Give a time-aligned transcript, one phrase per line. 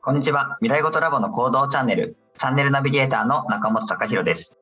[0.00, 0.56] こんにちは。
[0.60, 4.56] 未来ごとラボの行動チャンネル、チャンネルナビゲーターの中本隆弘です。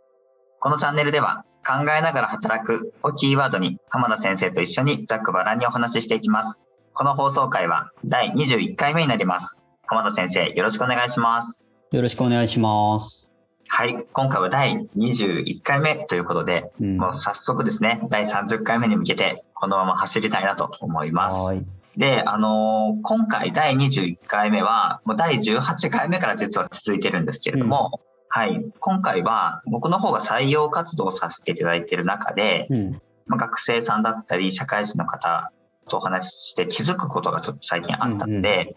[0.59, 6.65] このチャンネルでは、考えながら働くをキーワードに、浜田先生と一緒にざっくばらんにお話ししていきます。
[6.93, 9.63] この放送回は第21回目になります。
[9.87, 11.65] 浜田先生、よろしくお願いします。
[11.93, 13.34] よろしくお願いします。
[13.69, 14.07] はい。
[14.13, 21.37] 今回は第21回目ということで、うん、もう早速ですね、第30回目に向けて、このまま走りたいなと思います。
[21.37, 28.65] はいで、あのー、今回第21回目は、もう第18回目から実は続いてるんですけれども、うん、はい。
[28.81, 35.53] 今回は僕の方が採用活動をさせていただいている中で、うん、まあ、学生さんだったり、社会人の方
[35.89, 38.75] とお話しして気づくことがちょっと最近あったので、うんうん、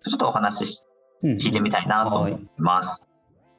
[0.00, 0.84] ちょっとお話し
[1.22, 3.07] 聞いてみたいなと思います。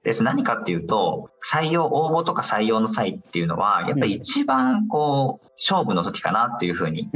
[0.09, 0.23] です。
[0.23, 7.09] 何かっていうと、採用、応募とか採用の際っていうのは、やっぱり一番こう、勝負の時かなっていうふうに、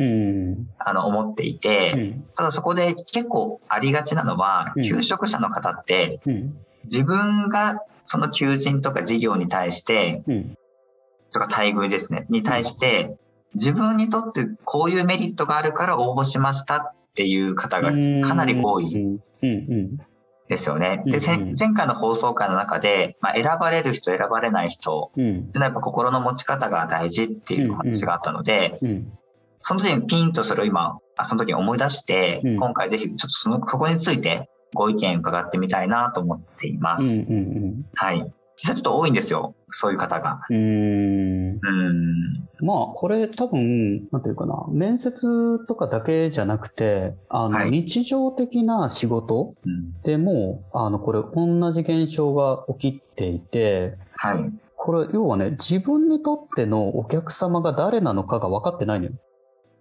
[0.77, 6.21] あの、思っていて、ただそこで結構ありがちなのは、求職者の方って、
[6.83, 10.21] 自分がその求人とか事業に対して、
[11.33, 13.17] とか待遇ですね、に対して、
[13.55, 19.19] 自分にとってこういうメリットがあるから応募しましたっていう方がかなり多い
[20.49, 21.01] ですよね。
[21.05, 21.19] で、
[21.57, 29.13] 前回の放送回の中で、まあ、選ばれる人、選ばれない人、うん、やっぱ心の持ち方が大事っていう話があったので、うんうん、
[29.57, 37.03] その時にピンとそれを今、その時に思い出して、うん、今回ぜひちょっとその、そこについてご意見伺ってみたいなと思っています。
[37.03, 38.33] うんうんうん、はい。
[38.55, 39.55] 実はちょっと多いんですよ。
[39.69, 40.41] そういう方が。
[40.49, 40.57] うん。
[40.57, 41.59] うん。
[42.61, 49.55] まあ、これ多分、なんていうかな、面接とかだけじゃなくて、あの、はい、日常的な仕事
[50.03, 54.53] でも、あの、これ同じ現象が起きていて、はい。
[54.75, 59.11] これ、要はね、自分にとってのお客様が誰なのかが分かってないのよ。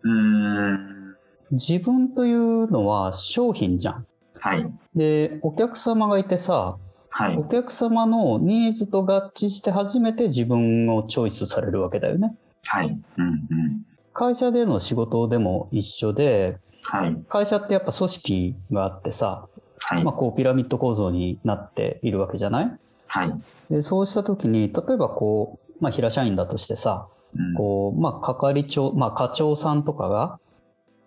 [0.04, 1.16] うん。
[1.52, 4.06] 自分というのは商品じゃん。
[4.38, 4.66] はい。
[4.96, 6.78] で、お客様がいてさ、
[7.14, 12.34] はい、お客様のニーズと合致して初めて自分をチョイスされるわけだよね。
[12.66, 12.86] はい。
[13.18, 19.46] うんうん、会社での仕事でも一緒で、はい、会社ってやっぱ組織があってさ、
[19.78, 22.78] はい、まあこうピラミッド構造になっているわけじゃない？
[23.08, 23.32] はい。
[23.70, 30.40] でそうしたときに、例えばこう、まあ平社員だとしてさ、うん、こう、まあ係長、まあ課長さんとかが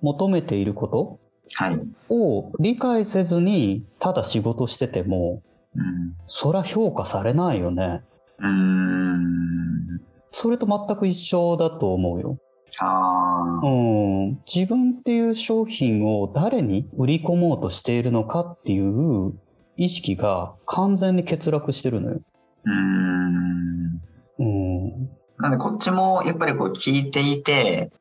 [0.02, 1.20] 求めていること
[1.56, 1.80] はい。
[2.10, 5.42] を理解せずに、ただ仕事してても、
[5.76, 8.02] うん、そりゃ評価されないよね。
[8.40, 10.02] うん。
[10.32, 12.38] それと全く一緒だと思うよ。
[12.80, 19.34] あうん、自分っていう商品を誰に売り込もうとしているのかっていう
[19.78, 22.22] 意識が完全に欠落してるのよ。
[22.66, 24.02] うん。
[24.40, 25.10] うん。
[25.38, 27.92] なんでこっちもやっぱりこう聞いていて、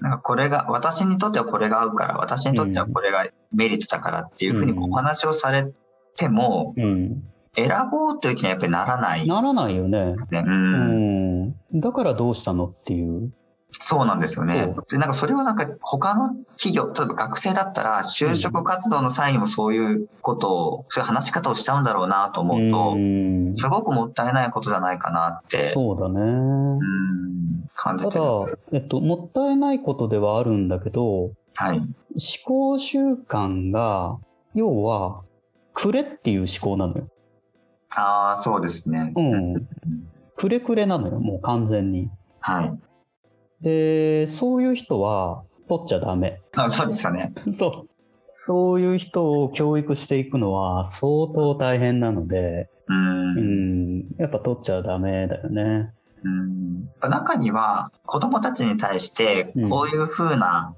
[0.00, 5.72] なんかこれが、私にとってはこれが合うから、私にとってはこれがメリットだからっていうふうにお話をされ
[6.16, 7.22] ても、うん、
[7.54, 10.14] 選ぼうという気にはやっぱりならない、ならないよね。
[10.30, 13.32] うん、だからどうしたのっていう。
[13.70, 14.74] そうなんですよね。
[14.88, 25.72] で、なんかそれをなんか他の企業、例えば学生だったら就職活動の際にもそういうことを、そういう話し方をしちゃうんだろうなと思うと、すごくもったいないことじゃないかなって。
[25.74, 26.20] そうだね。
[26.20, 28.50] うん感じてます。
[28.50, 31.78] ただ、えっと、もったいないことではあるんだけど、はい。
[31.78, 31.88] 思
[32.44, 34.18] 考習慣が、
[34.54, 35.22] 要は、
[35.76, 37.08] くれっていう思考なのよ。
[37.94, 39.12] ああ、そうですね。
[39.14, 39.68] うん。
[40.34, 42.08] くれくれなのよ、もう完全に。
[42.40, 42.78] はい。
[43.60, 46.40] で、そういう人は取っちゃダメ。
[46.56, 47.34] あそうですよね。
[47.52, 47.88] そう。
[48.26, 55.92] そういう人を教育していくのは相当大変なので、うん、うん、やっぱ取っちゃダメだよね。
[56.24, 60.74] うん、中には子供たちに対してこういうふうな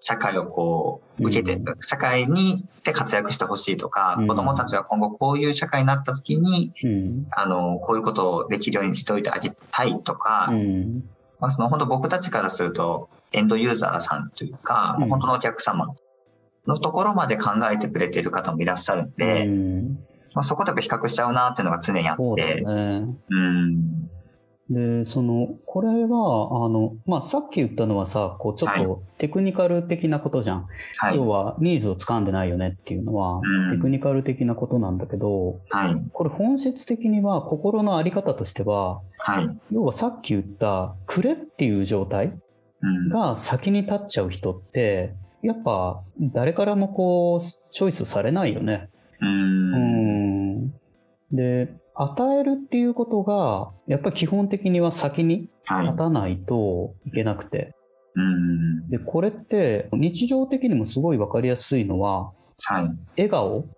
[0.00, 10.50] 社会をこう受けて、うん、社会にで活躍してほしいとか、うん、子供たちが今後こういう社会になった時に、うん、あの、こういうことをできるようにしておいてあげたいとか、
[11.40, 15.94] まあ、その本当僕たちからするとエンドユーザーさんというか、本当のお客様
[16.66, 19.46] のところまで考えてくれている方もいらっしゃるんで、
[20.34, 23.97] まあ、そことやっぱ比較しちゃうなっていうのが常にあって、ね、うん
[24.70, 30.66] で、その、これは、あの、まあ、さっき言ったのはさ、こう、ちょっとテクニカル的なことじゃん。
[30.98, 42.38] はい、要は、ニーズを掴んでないよねっていうのは、うん、テクニカル的なことなんだけど、はい、これ本質的には、心のあり方としては、はい、要はさっき言った、くれっていう状態
[43.10, 48.90] が先に立っちゃう人って、やっぱ、誰からもこう、チョイスされないよね。
[49.20, 49.74] うん。
[49.74, 49.78] う
[50.66, 50.74] ん。
[51.32, 57.74] で、与えるっていうことが、やっぱり基本的には先に立たないといけなくて。
[58.88, 62.32] で、これって日常的にもすごいわかりやすいのは、
[62.64, 63.68] はい、笑顔。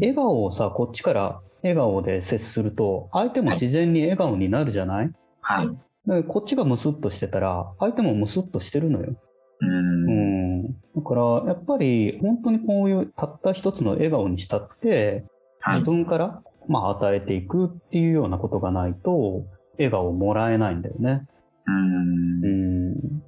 [0.00, 5.10] 笑顔をさ、こっちから笑顔で接すると、相手も自然に笑顔になるじゃない？
[5.40, 5.68] はい。
[6.06, 9.14] でこっちがムスッとしてたら、相手もムスッとしてるのよ。
[9.60, 10.62] うん。
[10.66, 10.72] だ
[11.04, 15.24] から、やっぱり、本当にこういうたった一つの笑顔にしたって、
[15.66, 19.44] 自分から、まあ、与えていくっていうようなことがないと、
[19.78, 21.26] 笑顔をもらえないんだよね。
[21.66, 22.44] うん。
[22.44, 23.18] うん。
[23.20, 23.24] だ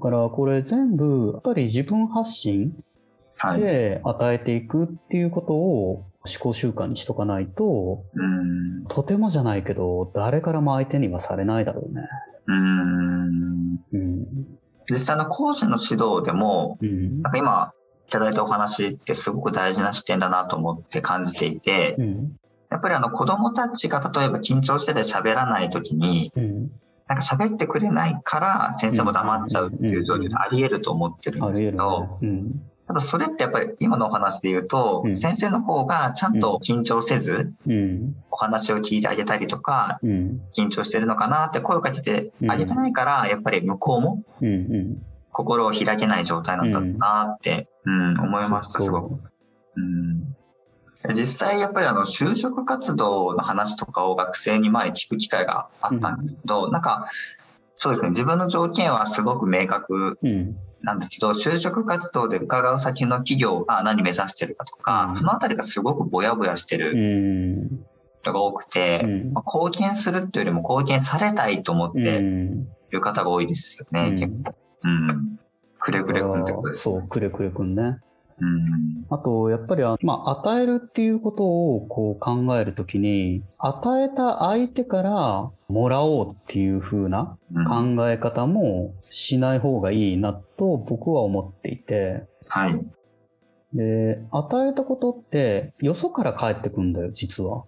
[0.00, 2.74] から、これ全部、やっぱり自分発信
[3.56, 6.06] で与えていくっていうことを思
[6.40, 12.02] 考習慣にしとかないと、うん、とてもじゃないけど、誰からも相手にはされないだろうね。
[12.46, 13.36] うん。
[13.92, 14.26] うん、
[14.88, 17.72] 実際の講師の指導でも、うん、なんか今
[18.08, 22.36] いただいたお話ってすごく大事な視点だなと思って感じていて、うん、
[22.76, 26.30] やっぱりあの子供たちが例えば緊張してて喋らない時に、
[27.06, 32.18] なんか喋ってくれないから先生も黙っちゃうっていう状況であり得ると思ってるんですけど、
[32.86, 44.22] ただそれってやっぱり今のお話で言うと、うん、先生の方がちゃんと緊張せず、うん、お話を聞いてあげたりとか、うん、緊張してるのかなって声をかけてあげてないから、やっぱり向こうも
[45.32, 49.20] 心を開けない状態なんだなって、うん思いました、すごく。
[49.76, 50.35] うん
[51.14, 57.08] 実際やっぱりあの就職活動の話とかを学生に前聞く機会があったんですけど、なんか
[57.76, 58.08] そうですね。
[58.10, 60.18] 自分の条件はすごく明確
[60.80, 67.68] なんですけど、就職活動で伺う先の企業が何目指してるかとか、うん、そのあたりがすごくぼやぼやしてる
[68.22, 72.00] 人が多くて、うん、まあ、貢献するっていうよりも貢献されたいと思って
[72.90, 74.54] る方が多いですよね、結構。
[74.84, 75.38] うん。
[75.78, 77.98] くれくれくんってことです、ね、そう、くれくれくんね。
[78.38, 92.80] うん、あと、やっぱり、まあ、与えるっていうことをこう考えるときに、与えた相手からもらおうっていう風な考え方もしない方がいいなと僕は思っていて、はい。
[93.72, 97.64] で、与えたことってよそから返ってくんだよ、実は。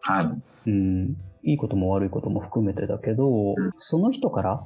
[0.00, 0.70] はい。
[0.70, 1.16] うん。
[1.42, 4.64] いいことも悪いことも含めてだけど、その人から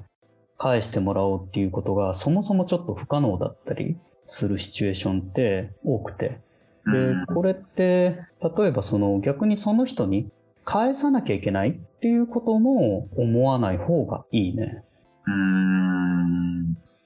[0.60, 3.96] 返してもらおうっていうことがそもそもちょっと不可能だったり
[4.31, 6.41] するシチュエーションって多くて。
[6.87, 10.31] で、これって、例えばその逆にその人に
[10.65, 14.85] 返さなきゃいけないっていうことも思わない方がいいね。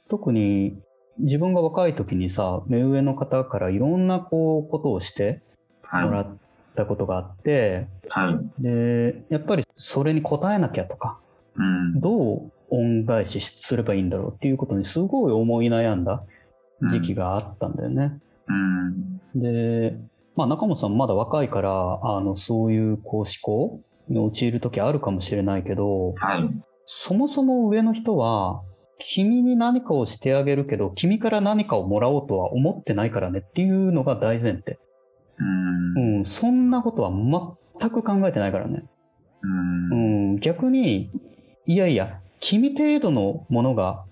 [0.09, 0.79] 特に
[1.19, 5.43] 自分が若い時にさ、目上の方からいろんなこうことをして
[5.91, 6.37] もらっ
[6.77, 11.19] たことがあって、はい、で、やっぱりそれに応えなきゃとか、
[11.57, 16.23] うん、どう恩返しすればいいんだろうっていうことにすごい思い悩んだ
[16.83, 18.19] 時期があったんだよね。
[18.49, 19.97] うん、で、
[20.37, 26.49] まあ中本さんまだ若いから、あの、そういうこう思考に陥る時あるかもしれないけど、はい、
[26.87, 28.63] そもそも上の人は、
[28.99, 34.79] 君に何かをしてあげるけど、君から何かをもらおうとは思ってないからねっていうのが大前提。
[35.97, 38.85] うん、うん、そんなことは全く考えてないからね。
[39.91, 41.11] うん、逆に、
[41.67, 44.05] いやいや、君程度のものが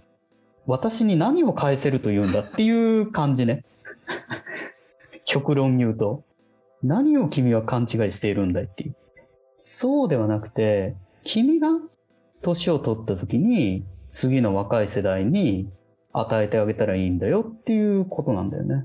[0.67, 3.65] 私に何を返せるというんだっていう感じね。
[5.25, 6.25] 極論言うと。
[6.83, 8.95] 何を君は勘違いしているんだいっていう。
[9.57, 11.69] そうではなくて、君が
[12.43, 15.71] 年を取った時に次の若い世代に
[16.13, 18.85] 与えてあげたらいいんだよっていうことなんだよね。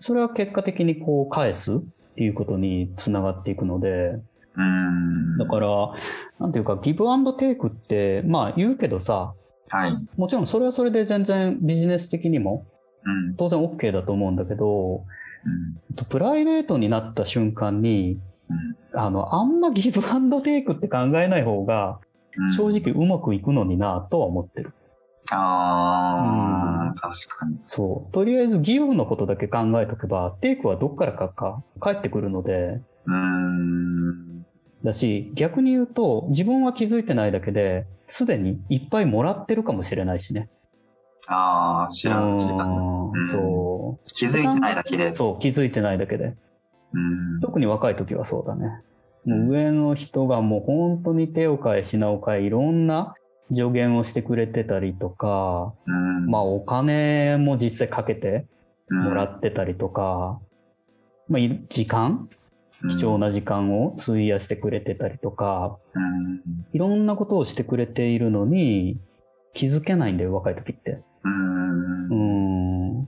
[0.00, 1.78] それは結果的にこう返すっ
[2.16, 4.20] ていうことにつながっていくので、
[5.38, 5.92] だから、
[6.38, 9.34] なんていうか、ギブアンドテイクって、まあ言うけどさ、
[9.68, 9.98] はい。
[10.16, 12.66] もちろんそれはそれで全然ビジネス的にも、
[13.36, 15.04] 当然 OK だと思うんだけど、
[15.96, 18.18] うん、プライベートになった瞬間に、
[18.92, 22.00] うん、あの、あんまギブアンドテイクって考えない方が、
[22.56, 24.72] 正直うまくいくのになとは思ってる。
[25.30, 27.58] ああ、うん、確かに。
[27.66, 28.12] そう。
[28.12, 34.33] とりあえずギブのことだけ考えとけば、テイクはどっからかか帰ってくるので、うん
[34.84, 40.48] だし、逆に言うと、自分は気づいてないだけで、すでにいっぱいもらってるかもしれないしね。
[41.26, 43.30] ああ、知らず知らず。
[43.30, 44.10] そう。
[44.12, 45.14] 気づいてないだけで。
[45.14, 46.34] そう、気づいてないだけで。
[46.92, 48.68] うん、特に若い時はそうだね。
[49.24, 53.14] もう上の人がもう本当に手を変え品を変えいろんな
[53.48, 58.46] 助言をしてくれてたりとか、うん、まあお金も実際かけて
[58.90, 60.40] もらってたりとか、
[61.28, 62.28] まあ時間
[62.90, 65.78] 貴重な時間を費やしてくれてたりとか、
[66.72, 68.98] いろんなことをしてくれているのに
[69.54, 71.02] 気づけないんだよ、若い時って。
[72.10, 73.04] うん。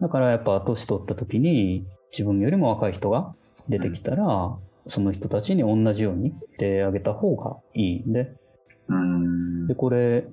[0.00, 3.34] だからやっぱ年取った時に自分よりも若い人が
[3.68, 4.56] 出てきたら、
[4.86, 8.32] その人たちに同じようにしてあげた方がいいんで。
[9.68, 10.26] で、これ、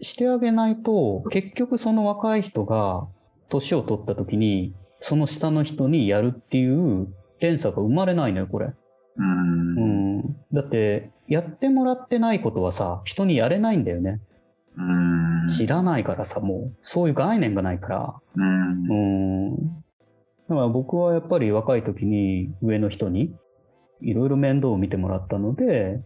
[0.00, 3.08] してあげないと、結局その若い人が
[3.48, 7.08] 年を取った時に、その下の人にやるっていう
[7.40, 8.72] 連鎖が生まれないのよ、これ。
[9.16, 9.78] うん。
[9.78, 10.36] うん。
[10.52, 14.20] だって、やってもらってないことはさ、人にやれないんだよね。
[14.76, 14.82] う
[15.44, 15.48] ん。
[15.48, 18.14] 知らないからさ、もう、そういう概念がないから。
[18.36, 18.90] うん。
[18.90, 18.94] う
[19.54, 19.56] ん。
[20.48, 23.34] だから僕はやっぱり若い時に上の人に
[24.00, 26.00] いろいろ面倒を見てもらったので、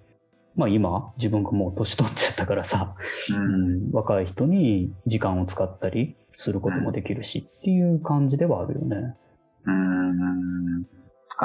[0.57, 2.95] まあ今、自分がもう年取っちゃったからさ、
[3.31, 9.15] うん、若い人に時間を使ったりすることもできるしっていう感じではあるよね。
[9.65, 10.87] うん。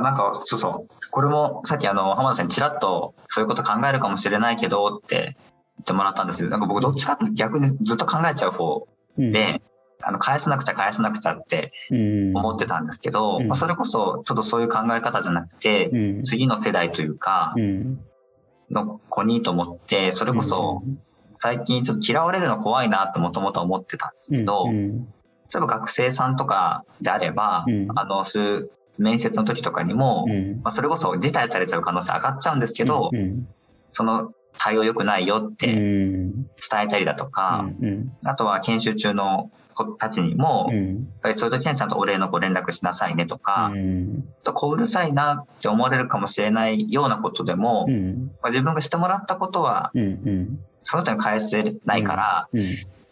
[0.02, 1.10] なんか、そうそう。
[1.12, 5.38] これもさっきあの、浜田さんにちらっとそういうこと考えるかもしれないけどって
[5.78, 8.88] 言ってもらったんですけど、なんか僕どっちかって逆にずっと考えちゃう方
[9.18, 9.62] で、うん、
[10.02, 17.54] あの、返さなくちゃ返さなくちゃって思ってたんですけど、うん、まあ、それこそちょっとそういう考え方じゃなくて、うん、次の世代というか、
[18.70, 20.84] の子にと思って、それこそ、
[21.36, 30.28] 最近ちょっと嫌われるの怖いなってもともと思ってたんですけど、例えば学生さんとかであれば、あの、そういう面接の時とかにも、
[30.64, 33.12] まあ、それこそ辞退されちゃう可能性上がっちゃうんですけど、
[33.92, 36.34] その対応良くないよって伝
[36.84, 37.70] えたりだとか、
[38.26, 49.92] あとは研修中の子たちにも、やっぱりそういう時にはちゃんとお礼のご連絡しなさいねとか、うん、とこううるさいなって思われるかもしれないようなことでも、うん、まあ、自分がしてもらったことは、
[50.84, 52.50] その人に返せないから、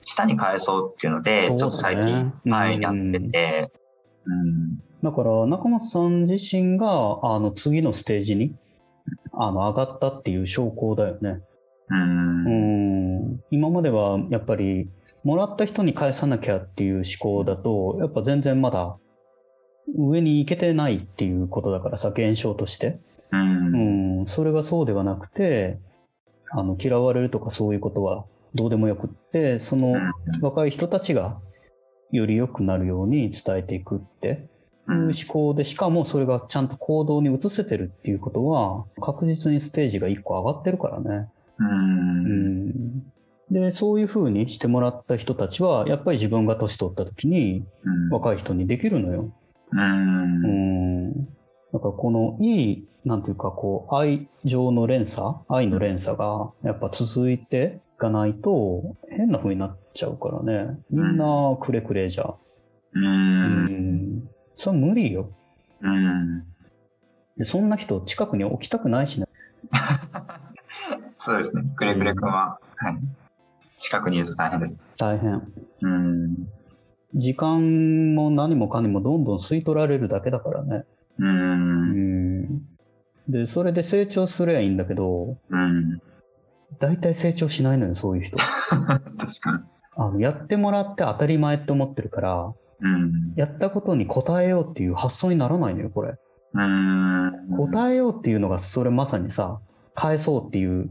[0.01, 3.71] 下に返そうっていうので、ちょっと最近、はい、やってて、
[4.25, 8.55] うんだから、中本さん自身が、あの、次のステージに、
[9.33, 11.41] あの、上がったっていう証拠だよね。
[11.89, 12.45] うん。
[12.45, 14.89] うん今までは、やっぱり、
[15.25, 18.97] もらった人に返さなきゃっていう思考だと、やっぱ全然まだ
[19.93, 22.99] 上に行けてないっていうことだからさ、現象として。
[23.31, 25.79] うん、うん、それがそうではなくて、
[26.51, 29.95] あの、嫌われるとかそういうことはどうでもよくって、その
[30.41, 31.39] 若い人たちが
[32.11, 34.47] より良くなるように伝えていくって
[34.87, 41.29] 思考で、しかもそれがちゃんと行動に移せてるっていうことは、確実にステージが一個上がってるからね。
[41.59, 43.03] うん。
[43.51, 47.65] で、そういう風にしてもらった人たちは、やっぱり自分が年取った時に、
[48.11, 49.33] 若い人にできるのよ。
[49.71, 49.81] うん。
[49.81, 51.25] うん。
[51.73, 60.79] だからこのいい、なんていうか、こう、愛情の連鎖愛の連鎖が、やっぱ続いていかないと、変な風になっちゃうからね。
[60.89, 62.33] みんなくれくれじゃ。
[62.93, 64.29] うん。
[64.53, 64.57] うん。
[64.57, 65.29] それは無理よ。
[65.81, 66.43] うん。
[67.37, 69.27] で、そんな人近くに置きたくないしね。
[71.17, 71.63] そうですね。
[71.75, 72.59] くれくれくんは。
[72.75, 72.97] はい。
[73.77, 74.77] 近くにいると大変です。
[74.97, 75.41] 大変。
[75.83, 76.47] うん。
[77.15, 80.85] 時間も何もかにもどんどん吸い取られるだけだからね。
[81.19, 82.65] うん。
[83.27, 86.01] で、それで成長すればいいんだけど、うん。
[86.79, 88.37] 大体成長しないのよ、そういう人。
[88.77, 88.99] 確
[89.41, 89.72] かに。
[89.95, 93.33] あの、やってもらって当たり前って思ってるから、うん。
[93.35, 96.15] やったことに応えようっていう発想にならないのよ、これ。
[96.53, 97.31] うん。
[97.57, 99.59] 答えようっていうのが、それまさにさ、
[99.95, 100.89] 返そうっていう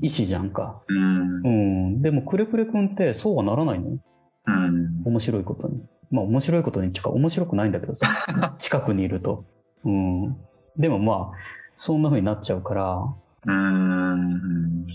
[0.00, 0.80] 意思じゃんか。
[0.88, 1.46] うん。
[1.46, 2.02] うん。
[2.02, 3.98] でも、くれくれくんってそうはならないの
[4.46, 5.02] うん。
[5.04, 5.82] 面白いことに。
[6.10, 8.06] まあ、面白いことに、っか面白くないんだけどさ。
[8.58, 9.44] 近くにいると。
[9.84, 10.36] うん。
[10.76, 11.36] でもまあ、
[11.76, 13.04] そんな風になっちゃうから。
[13.46, 14.86] うん。
[14.86, 14.94] だ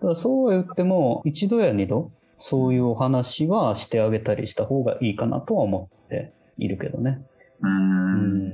[0.00, 7.20] からそうは言っても、一度や二度、そういうお話はしてあげたりした方がいいかなとは思っているけどね。
[7.60, 8.52] うん。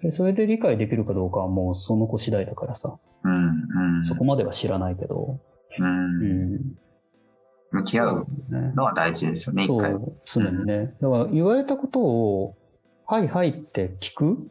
[0.00, 2.96] でそれで理解できるかどうかはもうその子次第だからさ。
[3.24, 4.06] うん、うん。
[4.06, 5.40] そこまでは知らないけど。
[5.78, 5.86] うん。
[5.86, 6.24] う
[6.56, 6.60] ん、
[7.72, 8.26] 向き合う
[8.74, 10.94] のは大事ですよね、そう、常にね。
[11.00, 12.56] だから言われたことを、
[13.06, 14.50] はいはいって聞く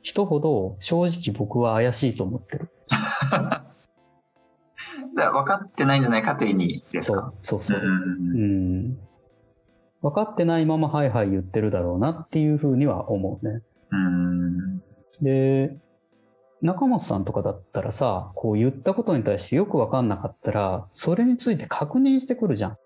[0.00, 2.70] 人ほど正直僕は怪しいと思ってる。
[5.16, 7.32] じゃあ分かってないんじゃないかという意味ですか？
[7.42, 7.80] そう、そうそう。
[7.82, 8.46] うん、う
[8.90, 8.98] ん
[10.02, 13.62] 分かってないままはいはい言ってるだろうなっていうふうには思うね。
[15.22, 15.76] で、
[16.60, 22.76] 中本さんとかだったらさ、こう言ったことに対してよくわかんなかったら、それについて確認してくるじゃん。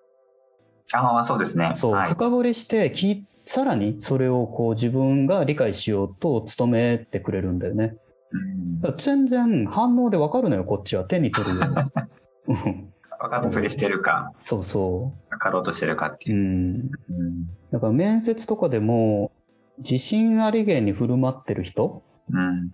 [0.95, 1.73] ああ、そうですね。
[1.75, 7.97] そう、はい、深掘りして聞、さらにそれをこう自分が理解しようと努めてくれるんだよね。
[8.31, 11.05] うん、全然反応でわかるのよ、こっちは。
[11.05, 11.67] 手に取るよ。
[13.21, 14.33] 分かってふりしてるか。
[14.41, 15.31] そうそう。
[15.31, 16.37] 分かろうとしてるかっていう。
[16.37, 16.91] うん。
[17.11, 19.33] うん、だから面接とかでも、
[19.79, 22.73] 自信ありげに振る舞ってる人、うん、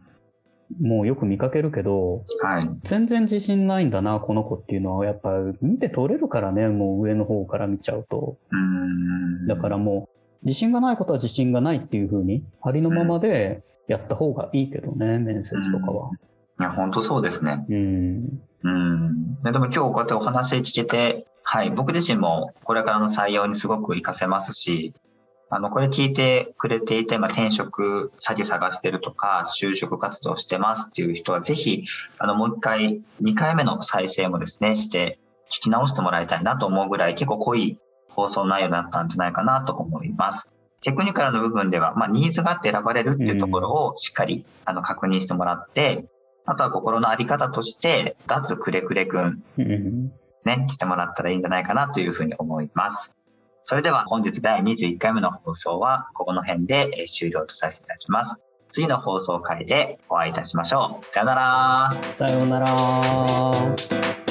[0.81, 8.37] もうよく見かけるけど、はい、全然自信ないんだな、この子っていうのは、やっぱ見て取れるからね、もう上の方から見ちゃうと。
[8.51, 10.09] うんだからも
[10.43, 16.11] う、自信がないことは自信がないっていう風に、ありのままでやった方がいいけどね、面接とかは。
[16.61, 17.65] いや、本当そうですね。
[17.69, 18.43] うん。
[18.63, 19.43] うん。
[19.43, 24.95] でも今日こうやってお話聞けて、はい、僕自身もこれからの採用にすごく活かせますし、
[25.51, 31.85] あの、これ聞いてくれていて、まあ、転職先探してるとか、就職活動してますっていう人は、ぜひ、
[32.19, 40.53] あの、もう一回、2回目の再生もですね、して、聞き直してもらいたいなと思うぐらい、結構濃い放送内容だったんじゃないかなと思います。
[40.85, 46.05] テクニカルの部分では、まあ、ニーズがあって選ばれるっていうところをしっかり、あの、確認してもらって、
[46.45, 53.15] あとは心のあり方として、脱くれくれくん、ね、してもらったらいいんじゃないかなというふうに思います。
[53.65, 58.37] それでは本日第21回目の放送はここの辺で終了とさせていただきます。
[58.69, 61.07] 次の放送回でお会いいたしましょう。
[61.07, 61.91] さよなら。
[62.13, 64.24] さようなら。